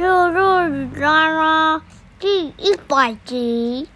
[0.00, 1.82] 露露与拉拉
[2.18, 3.86] 第一百集，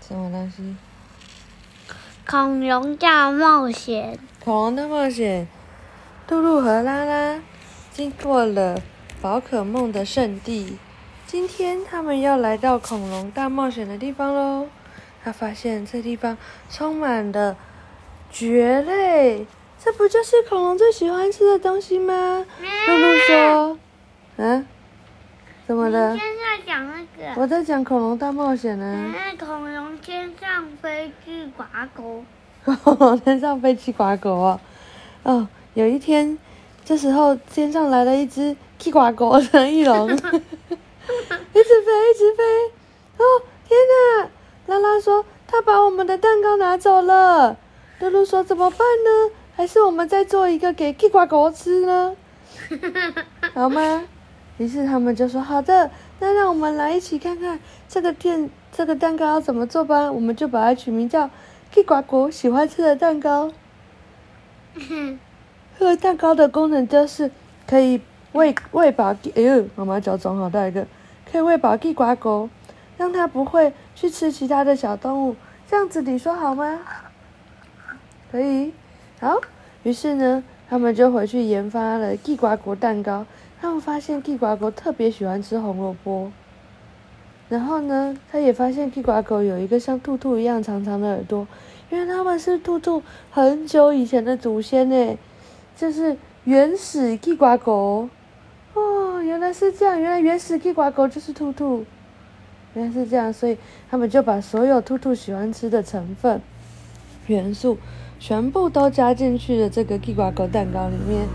[0.00, 0.74] 什么东西？
[2.26, 4.18] 恐龙大冒险。
[4.42, 5.46] 恐龙大冒险。
[6.30, 7.42] 露露和拉拉
[7.92, 8.80] 经过了
[9.20, 10.78] 宝可梦的圣地，
[11.26, 14.68] 今天他们要来到恐龙大冒险的地方喽。
[15.22, 16.38] 他发现这地方
[16.70, 17.54] 充满了
[18.30, 19.46] 蕨类，
[19.78, 22.46] 这不就是恐龙最喜欢吃的东西吗？
[22.88, 23.78] 露露说
[24.44, 24.66] ：“嗯，
[25.68, 26.18] 怎么了你？
[26.18, 29.12] 现在讲那个，我在讲恐龙大冒险呢。
[29.12, 32.24] 那恐龙天上飞去刮狗。
[32.82, 34.60] 恐龙天上飞去刮狗哦。
[35.22, 36.36] 哦，有一天，
[36.84, 42.42] 这时候天上来了一只去刮狗的翼龙， 一直飞，一直飞。
[43.18, 43.24] 哦，
[43.68, 44.28] 天哪！
[44.66, 47.56] 拉拉说他把我们的蛋糕拿走了。
[48.00, 49.30] 露露说怎么办呢？
[49.54, 52.16] 还是我们再做一个给去呱呱吃呢？
[53.54, 54.02] 好吗？
[54.58, 57.58] 于是他们就说好的，那让我们来一起看看
[57.88, 60.12] 这个店这个蛋糕要怎么做吧。
[60.12, 61.30] 我们就把它取名叫
[61.72, 63.50] “屁呱呱喜欢吃的蛋糕”。
[65.78, 67.30] 这个蛋糕的功能就是
[67.66, 68.00] 可以
[68.32, 70.86] 喂喂饱，哎呦，妈妈脚肿好大一个，
[71.30, 72.48] 可以喂饱地瓜狗，
[72.96, 75.34] 让它不会去吃其他的小动物。
[75.68, 76.78] 这样子你说好吗？
[78.30, 78.72] 可以，
[79.20, 79.40] 好。
[79.82, 83.26] 于是呢，他们就回去研发了地瓜果蛋糕。
[83.60, 86.32] 他们发现地瓜果特别喜欢吃红萝卜，
[87.50, 91.46] 然后呢，他也发现地瓜狗有一个像兔兔一样长长的耳朵，
[91.90, 95.18] 因为他们是兔兔很久以前的祖先呢，
[95.76, 98.08] 就是原始地瓜狗。
[98.72, 101.84] 哦，原来是这样，原来原始地瓜狗就是兔兔，
[102.72, 103.58] 原来是这样，所以
[103.90, 106.40] 他们就把所有兔兔喜欢吃的成分
[107.26, 107.76] 元素。
[108.22, 111.26] 全部都加进去的这个地瓜狗蛋糕里面，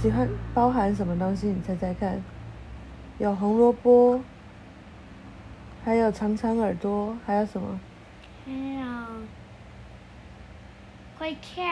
[0.00, 1.48] 喜欢包含什么东西？
[1.48, 2.22] 你猜猜看？
[3.18, 4.18] 有红萝卜，
[5.84, 7.78] 还有长长耳朵，还有什么？
[8.46, 8.86] 还有
[11.18, 11.64] 会跳，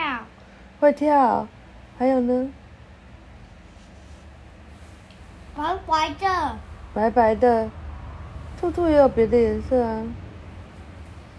[0.79, 1.47] 会跳，
[1.97, 2.51] 还有呢？
[5.57, 6.57] 白白的，
[6.93, 7.67] 白白的，
[8.59, 10.03] 兔兔也有别的颜色啊。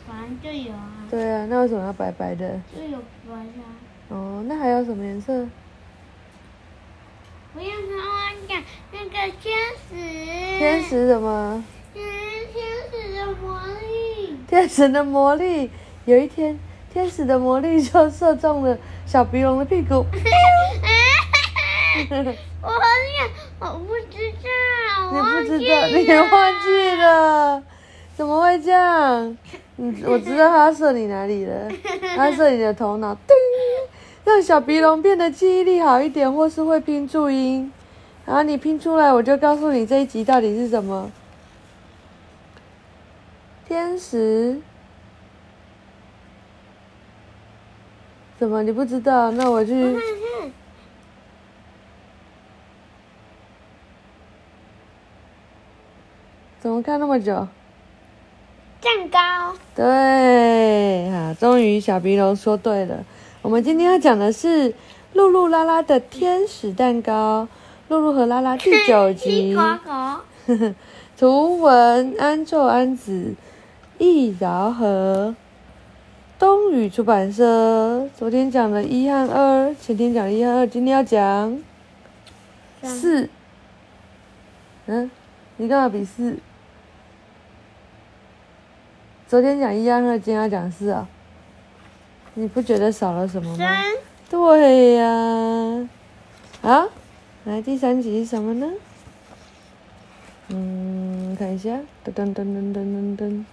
[0.09, 2.59] 反正就有啊，对啊，那为什么要白白的？
[2.75, 2.97] 就有
[3.29, 3.61] 白的。
[4.17, 5.47] 哦，那还有什么颜色？
[7.55, 9.55] 我要跟我讲那个天
[9.87, 9.95] 使，
[10.59, 11.63] 天，使什么？
[11.95, 12.01] 嗯，
[12.55, 15.71] 天使的魔力，天使的魔力。
[16.07, 16.59] 有一天，
[16.91, 20.07] 天使的魔力就射中了小鼻龙的屁股。
[22.63, 22.81] 我好
[23.61, 27.63] 像我不知道， 你我忘记不知道，你忘记了？
[28.17, 29.37] 怎么会这样？
[29.77, 31.69] 你我知道他射你哪里了，
[32.15, 33.35] 他射你的头脑，叮，
[34.25, 37.73] 让小鼻龙变得记忆力好一点，或是会拼注音。
[38.25, 41.11] 然后你拼出来，我就告诉你这一集到底是什么。
[43.67, 44.61] 天使？
[48.39, 49.31] 怎么你不知道？
[49.33, 49.97] 那我去。
[56.61, 57.49] 怎么看那么久？
[58.83, 63.05] 蛋糕，对，哈，终于小鼻龙说对了。
[63.41, 64.75] 我们今天要讲的是
[65.13, 67.47] 露露拉拉的天使蛋糕，
[67.87, 69.57] 露露和拉拉第九集。
[71.17, 73.35] 图文安昼安子，
[73.99, 75.37] 易饶和，
[76.37, 78.09] 东宇出版社。
[78.19, 81.63] 昨天讲了一和二，前天讲了一和二，今天要讲
[82.83, 83.29] 四。
[84.87, 85.09] 嗯，
[85.59, 86.37] 你干嘛比四？
[89.33, 91.09] 昨天讲一和二，今天要讲四啊？
[92.35, 93.65] 你不觉得少了什么吗？
[94.29, 95.89] 对呀、
[96.61, 96.87] 啊，
[97.45, 98.71] 来第三集是什么呢？
[100.49, 103.45] 嗯，看一下，噔噔噔噔噔噔噔，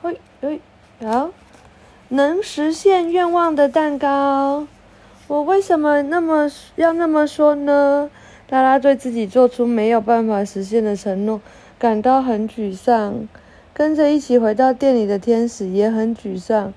[0.00, 0.60] 嘿，嘿，
[1.06, 1.28] 好，
[2.08, 4.66] 能实现愿望的蛋糕。
[5.26, 8.10] 我为什么那么要那么说呢？
[8.48, 11.42] 拉拉对自己做出没有办法实现的承诺
[11.78, 13.28] 感到很沮丧，
[13.74, 16.72] 跟着一起回到店里的天使也很沮丧。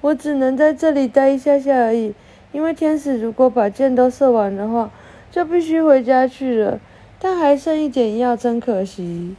[0.00, 2.14] 我只能在这里待一下下而已，
[2.52, 4.90] 因为天使如果把箭都射完的话，
[5.30, 6.78] 就必须回家去了。
[7.18, 9.34] 但还剩一点药，真可惜。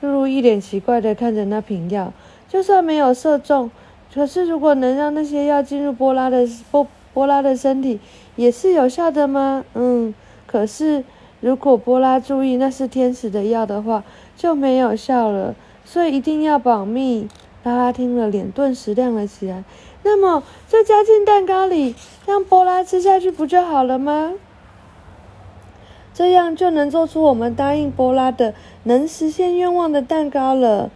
[0.00, 2.12] 露露一脸奇怪的看着那瓶药，
[2.48, 3.70] 就算没有射中，
[4.12, 8.00] 可是如果能让那些药进入波拉的波波拉的身体，
[8.34, 9.64] 也是有效的吗？
[9.74, 10.12] 嗯，
[10.46, 11.04] 可是
[11.40, 14.02] 如果波拉注意那是天使的药的话，
[14.36, 15.54] 就没有效了。
[15.84, 17.28] 所以一定要保密。
[17.64, 19.62] 拉拉听了，脸顿时亮了起来。
[20.02, 21.94] 那么就加进蛋糕里，
[22.26, 24.32] 让波拉吃下去不就好了吗？
[26.12, 30.90] 这样就能做出我们答应波拉的能实现愿望的蛋糕了。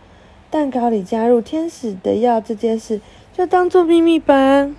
[0.50, 3.00] 蛋糕里加入天使的药这件事，
[3.32, 4.70] 就当做秘密吧。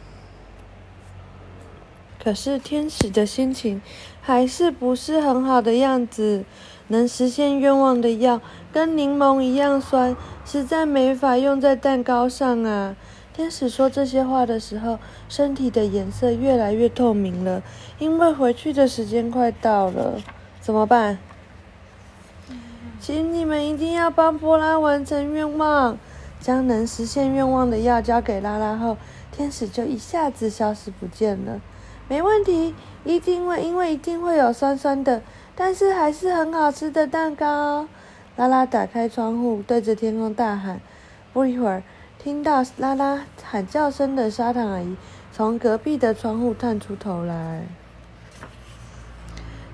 [2.21, 3.81] 可是天使的心情
[4.27, 6.44] 还是不是很好的样子。
[6.89, 8.41] 能实现愿望的药
[8.74, 12.97] 跟柠檬一样酸，实在没法用在蛋糕上啊。
[13.33, 17.63] 天使说这些话的时候，身体的颜色越来越透明了，
[18.00, 20.21] 因为回去的时间快到了。
[20.59, 21.19] 怎么办？
[23.00, 25.97] 请你们一定要帮波拉完成愿望。
[26.41, 28.97] 将能实现愿望的药交给拉拉后，
[29.31, 31.62] 天使就一下子消失不见了。
[32.07, 32.74] 没问题，
[33.07, 35.21] 一定会，因为一定会有酸酸的，
[35.56, 37.88] 但是还是很好吃的蛋糕。
[38.36, 40.81] 拉拉打开窗户，对着天空大喊。
[41.31, 41.83] 不一会儿，
[42.19, 44.98] 听到拉拉喊叫声的砂糖阿姨
[45.31, 47.63] 从隔壁的窗户探出头来。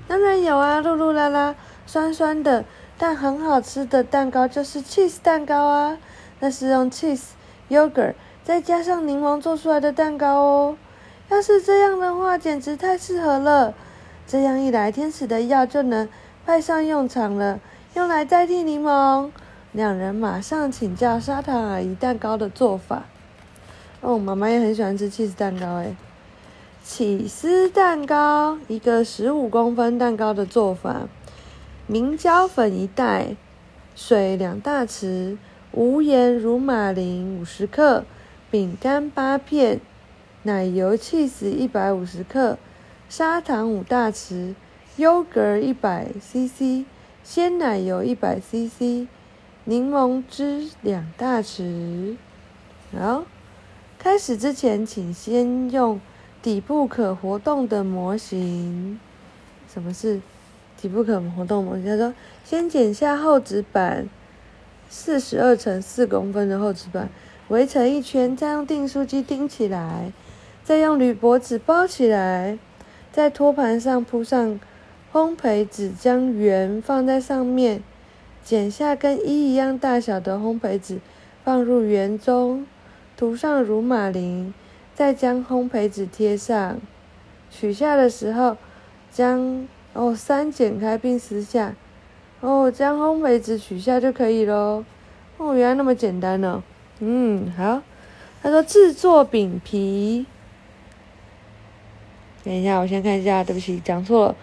[0.06, 1.56] 当然有啊，露露啦啦，
[1.86, 2.64] 酸酸的
[2.96, 5.98] 但很好吃的蛋糕就是 cheese 蛋糕啊，
[6.38, 7.30] 那是用 cheese、
[7.68, 8.14] yogurt
[8.44, 10.76] 再加上柠檬做出来的蛋糕哦。
[11.30, 13.74] 要是这样的话，简直太适合了。
[14.26, 16.08] 这样一来，天使的药就能
[16.46, 17.60] 派上用场了，
[17.94, 19.30] 用来代替柠檬。
[19.72, 23.04] 两人马上请教砂糖阿姨蛋糕的做法。
[24.00, 25.96] 哦，妈妈也很喜欢吃起司蛋糕诶。
[26.84, 31.08] 起司蛋糕，一个十五公分蛋糕的做法：
[31.86, 33.34] 明胶粉一袋，
[33.96, 35.38] 水两大匙，
[35.72, 38.04] 无盐乳马林五十克，
[38.50, 39.80] 饼干八片。
[40.46, 42.58] 奶油 cheese 一百五十克，
[43.08, 44.54] 砂糖五大匙，
[44.96, 46.84] 优格一百 cc，
[47.22, 49.06] 鲜奶油一百 cc，
[49.64, 52.16] 柠檬汁两大匙。
[52.92, 53.24] 好，
[53.98, 55.98] 开始之前，请先用
[56.42, 59.00] 底部可活动的模型。
[59.72, 60.20] 什么是
[60.76, 61.86] 底部可活动模型？
[61.86, 62.12] 他说，
[62.44, 64.06] 先剪下厚纸板，
[64.90, 67.08] 四十二乘四公分的厚纸板，
[67.48, 70.12] 围成一圈，再用订书机钉起来。
[70.64, 72.58] 再用铝箔纸包起来，
[73.12, 74.58] 在托盘上铺上
[75.12, 77.82] 烘焙纸，将圆放在上面，
[78.42, 81.00] 剪下跟一一样大小的烘焙纸
[81.44, 82.66] 放入圆中，
[83.14, 84.54] 涂上乳马林，
[84.94, 86.78] 再将烘焙纸贴上。
[87.50, 88.56] 取下的时候，
[89.12, 91.74] 将哦三剪开并撕下，
[92.40, 94.82] 哦将烘焙纸取下就可以喽。
[95.36, 96.62] 哦，原来那么简单呢。
[97.00, 97.82] 嗯，好。
[98.42, 100.26] 他说制作饼皮。
[102.44, 104.36] 等一下，我先看一下，对不起，讲错了。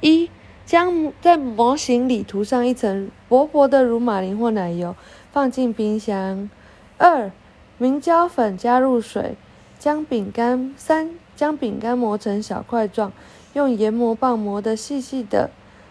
[0.00, 0.30] 一，
[0.64, 4.94] 将在模型里涂上一层薄薄的乳马林或奶油，
[5.32, 6.48] 放进冰箱。
[6.98, 7.32] 二，
[7.76, 9.34] 明胶粉加入水，
[9.76, 13.12] 将饼干三将饼干磨成小块状，
[13.54, 15.50] 用研磨棒磨得细细的。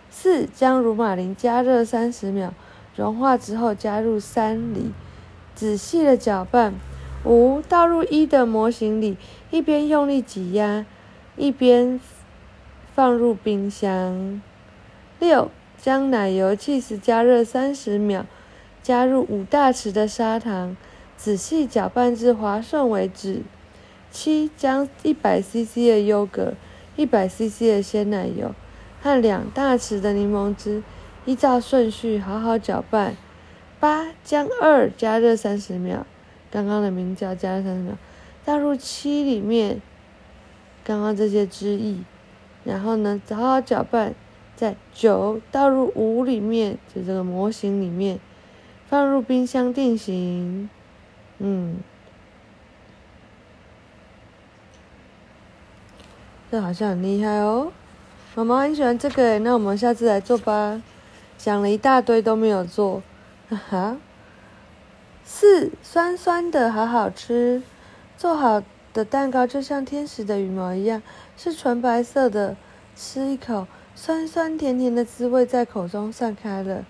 [0.10, 2.52] 四，将乳马林加热三十秒，
[2.96, 4.94] 融化之后加入三里，
[5.54, 6.74] 仔细的搅拌。
[7.26, 9.18] 五，倒入一的模型里，
[9.52, 10.86] 一边用力挤压。
[11.38, 12.00] 一边
[12.96, 14.42] 放入冰箱。
[15.20, 18.26] 六，将奶油 cheese 加热三十秒，
[18.82, 20.76] 加入五大匙的砂糖，
[21.16, 23.44] 仔细搅拌至滑顺为止。
[24.10, 26.56] 七，将一百 cc 的优格、
[26.96, 28.56] 一百 cc 的鲜奶油
[29.00, 30.82] 和两大匙的柠檬汁，
[31.26, 33.16] 依照顺序好好搅拌。
[33.80, 36.08] 八，将二加热三十秒，
[36.50, 37.98] 刚刚的明胶加热三十秒，
[38.44, 39.80] 倒入七里面。
[40.88, 41.98] 刚刚这些汁液，
[42.64, 44.16] 然后呢，好好搅拌，
[44.56, 48.22] 在九倒入五里面，就这个模型里面，
[48.88, 50.70] 放入冰箱定型。
[51.40, 51.80] 嗯，
[56.50, 57.74] 这好像很厉害哦，
[58.34, 60.82] 妈妈很喜欢这个，那我们下次来做吧。
[61.38, 63.04] 想了一大堆都没有做，
[63.50, 63.98] 哈哈。
[65.26, 67.62] 四酸酸的，好好吃，
[68.18, 68.64] 做好。
[68.98, 71.04] 的蛋糕就像天使的羽毛一样，
[71.38, 72.58] 是纯白色的。
[72.96, 76.84] 吃一口，酸酸甜甜的滋味在口中散开了。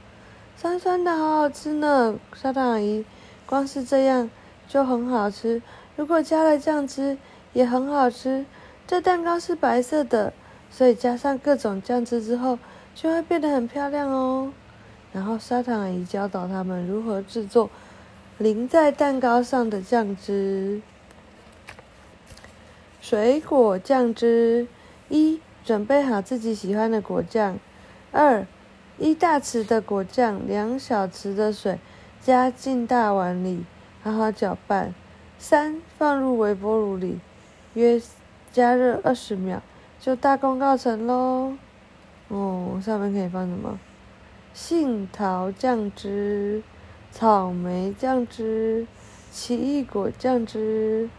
[0.56, 2.16] 酸酸的，好好吃呢！
[2.34, 3.04] 砂糖阿姨，
[3.46, 4.30] 光是这样
[4.70, 5.62] 就很好吃。
[5.98, 7.18] 如果加了酱汁，
[7.52, 8.46] 也很好吃。
[8.88, 10.32] 这蛋糕是白色的，
[10.72, 12.58] 所以加上各种酱汁之后，
[12.96, 14.54] 就会变得很漂亮哦。
[15.12, 17.70] 然后砂糖阿姨教导他们如何制作
[18.38, 20.82] 淋在蛋糕上的酱汁。
[23.10, 24.68] 水果酱汁
[25.08, 27.58] 一，准备好自己喜欢的果酱。
[28.12, 28.46] 二，
[28.98, 31.80] 一大匙的果酱，两小匙的水，
[32.20, 33.64] 加进大碗里，
[34.04, 34.94] 好好搅拌。
[35.40, 37.22] 三，放入微波炉里，
[37.76, 38.02] 约
[38.52, 39.62] 加热二十秒，
[40.02, 41.54] 就大功告成喽。
[42.28, 43.80] 哦，上面可以放什么？
[44.54, 46.62] 杏桃酱汁、
[47.12, 48.86] 草莓酱汁、
[49.32, 51.10] 奇异果酱汁、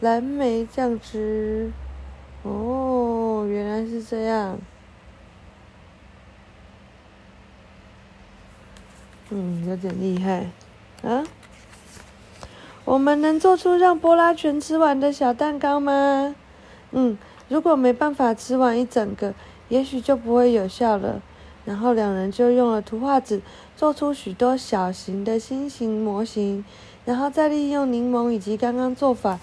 [0.00, 1.72] 蓝莓酱汁。
[2.42, 4.58] 哦，原来是这样。
[9.30, 10.50] 嗯，有点厉害
[11.02, 11.24] 啊！
[12.84, 16.36] 我们能做出让波拉全吃完的小蛋糕吗？
[16.90, 17.16] 嗯，
[17.48, 19.32] 如果没办法吃完一整个，
[19.70, 21.22] 也许就不会有效了。
[21.64, 23.40] 然后两人就用了图画纸
[23.74, 26.62] 做出许多小型的心形模型，
[27.06, 29.40] 然后再利用柠檬以及刚刚做法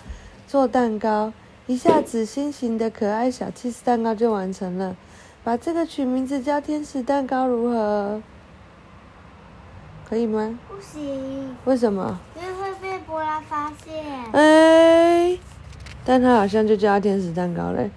[0.52, 1.32] 做蛋糕，
[1.66, 4.98] 一下子心形的可爱小 cheese 蛋糕就完成了。
[5.46, 8.22] 把这个取名字叫天使蛋糕如何？
[10.10, 10.60] 可以吗？
[10.68, 12.20] 不行，为什么？
[12.36, 14.04] 因为会被波拉发现。
[14.34, 15.40] 哎，
[16.04, 17.90] 但它好像就叫天使蛋糕嘞。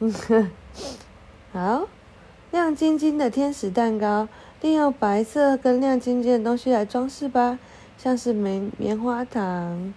[1.52, 1.86] 好，
[2.50, 4.26] 亮晶晶的天使蛋糕，
[4.62, 7.58] 利用白色跟亮晶晶的东西来装饰吧，
[7.98, 9.92] 像是棉棉花糖，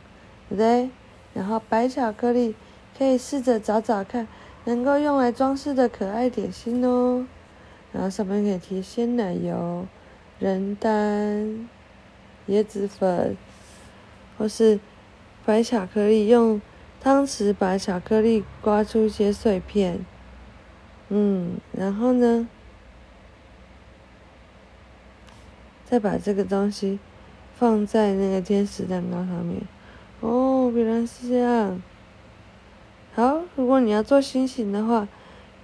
[0.49, 0.89] 对不对？
[1.33, 2.55] 然后白巧克力，
[2.97, 4.27] 可以试着找找看，
[4.65, 7.25] 能够用来装饰的可爱点心哦。
[7.93, 9.85] 然后上面可以贴鲜奶油。
[10.39, 11.69] 人丹、
[12.47, 13.38] 椰子粉，
[14.38, 14.79] 或是
[15.45, 16.59] 白巧克力，用
[17.00, 20.03] 汤匙把巧克力刮出一些碎片，
[21.09, 22.47] 嗯，然后呢，
[25.85, 26.97] 再把这个东西
[27.55, 29.61] 放在那个天使蛋糕上面。
[30.21, 31.81] 哦，原来是这样。
[33.13, 35.07] 好，如果你要做心形的话，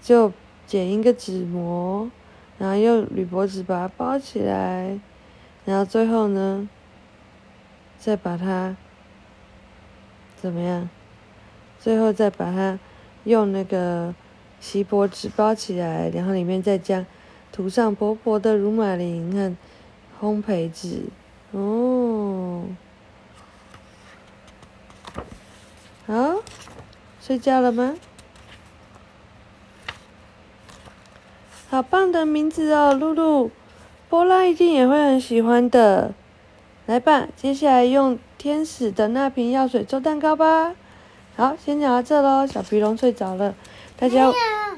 [0.02, 0.34] 就
[0.66, 2.12] 剪一个纸模。
[2.60, 5.00] 然后用铝箔纸把它包起来，
[5.64, 6.68] 然后最后呢，
[8.00, 8.76] 再把它
[10.36, 10.90] 怎么样？
[11.80, 12.80] 最后再把它
[13.26, 14.16] 用那个
[14.60, 17.06] 锡箔纸包起来，然后里面再加
[17.52, 19.56] 涂上薄薄的乳马林和
[20.20, 21.04] 烘焙纸。
[21.52, 22.64] 哦，
[26.08, 26.36] 好，
[27.22, 27.96] 睡觉了吗？
[31.70, 33.52] 好棒的名字哦，露露，
[34.08, 36.14] 波拉一定也会很喜欢的。
[36.86, 40.74] 来吧，接下来用天使的那瓶药水做蛋糕吧。
[41.36, 42.48] 好，先讲到这喽。
[42.48, 43.54] 小皮龙睡着了，
[44.00, 44.32] 大家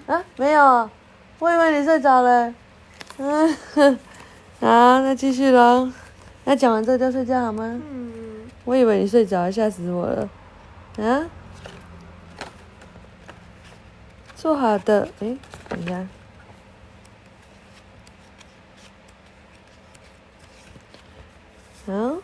[0.07, 0.89] 啊没有，
[1.37, 2.51] 我以为你睡着了。
[3.19, 3.55] 嗯，
[4.59, 5.91] 好，那继续喽。
[6.45, 7.79] 那讲完这就睡觉好吗？
[7.91, 8.49] 嗯。
[8.65, 10.27] 我以为你睡着，吓死我了。
[11.01, 11.29] 啊？
[14.35, 15.37] 做好的，哎，
[15.67, 16.07] 等一下。
[21.85, 22.17] 好，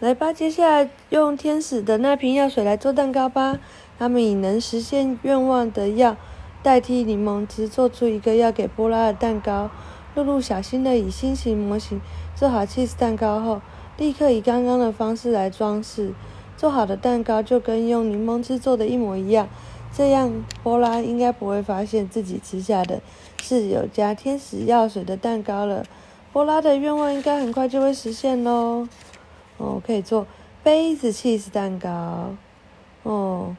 [0.00, 3.58] 来吧，接下来用天使的那瓶药水来做蛋糕吧。
[3.98, 6.16] 他们以能实现愿望的药
[6.62, 9.70] 代替柠檬汁，做出一个要给波拉的蛋糕。
[10.14, 12.00] 露露小心的以心形模型
[12.34, 13.62] 做好 cheese 蛋糕后，
[13.96, 16.12] 立刻以刚刚的方式来装饰。
[16.56, 19.48] 做好的蛋糕就跟用柠檬汁做的一模一样，
[19.94, 20.32] 这样
[20.62, 23.00] 波拉应该不会发现自己吃下的
[23.42, 25.84] 是有加天使药水的蛋糕了。
[26.32, 28.88] 波拉的愿望应该很快就会实现喽。
[29.58, 30.26] 哦，可以做
[30.62, 32.34] 杯子 cheese 蛋糕。
[33.04, 33.56] 哦，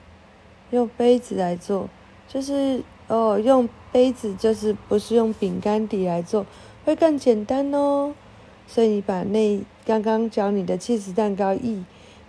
[0.71, 1.89] 用杯子来做，
[2.27, 6.45] 就是哦，用杯子就是不是用饼干底来做，
[6.85, 8.13] 会更简单哦。
[8.67, 11.81] 所以你把那刚刚教你的 cheese 蛋糕液，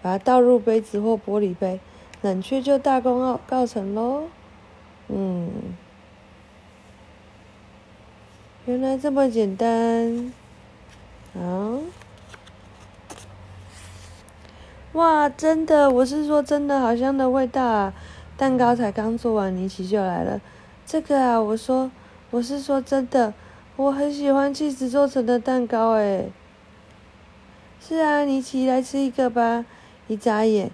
[0.03, 1.81] 把它倒入杯子或玻璃杯，
[2.23, 4.25] 冷却就大功告告成喽。
[5.09, 5.51] 嗯。
[8.67, 10.31] 原来这么简单，
[11.35, 11.79] 啊！
[14.93, 17.95] 哇，真的，我是说真的，好香的味道啊！
[18.37, 20.39] 蛋糕才刚做完，尼奇就来了。
[20.85, 21.91] 这个啊，我说，
[22.31, 23.33] 我是说真的，
[23.77, 26.31] 我很喜欢气子做成的蛋糕，诶。
[27.81, 29.65] 是啊，尼奇来吃一个吧。
[30.09, 30.73] 一眨眼，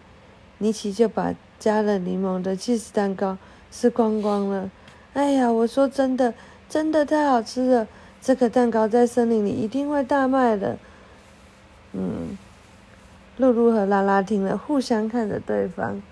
[0.56, 3.36] 尼奇就把加了柠檬的气子蛋糕
[3.70, 4.70] 吃光光了。
[5.12, 6.32] 哎呀，我说真的。
[6.66, 7.86] 真的太好吃了！
[8.20, 10.76] 这个蛋糕在森林里一定会大卖的。
[11.92, 12.36] 嗯，
[13.36, 16.02] 露露和拉拉听了，互相看着对方，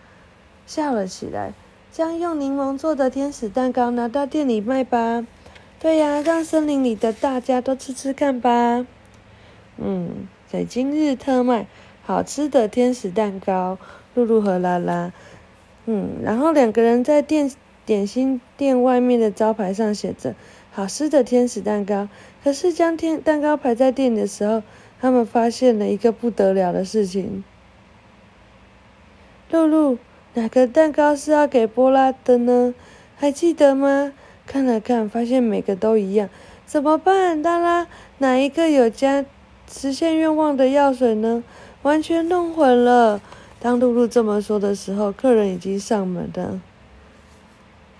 [0.66, 1.52] 笑了起来。
[1.90, 5.26] 将用柠檬做的天使蛋糕拿到店里卖吧。
[5.80, 8.86] 对呀，让森林里的大家都吃吃看吧。
[9.78, 11.66] 嗯，在今日特卖，
[12.04, 13.78] 好吃的天使蛋糕。
[14.14, 15.12] 露露和拉拉，
[15.86, 17.50] 嗯，然后两个人在店。
[17.84, 20.36] 点心店外面的招牌上写着
[20.70, 22.08] “好吃的天使蛋糕”，
[22.44, 24.62] 可是将天蛋糕排在店里的时候，
[25.00, 27.42] 他们发现了一个不得了的事情。
[29.50, 29.98] 露露，
[30.34, 32.72] 哪个蛋糕是要给波拉的呢？
[33.16, 34.12] 还记得吗？
[34.46, 36.28] 看了看，发现每个都一样，
[36.64, 37.42] 怎么办？
[37.42, 39.24] 达拉，哪一个有加
[39.68, 41.42] 实现愿望的药水呢？
[41.82, 43.20] 完全弄混了。
[43.60, 46.60] 当露露这么说的时候，客人已经上门了。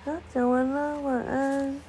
[0.04, 1.80] 好，讲完了，晚安。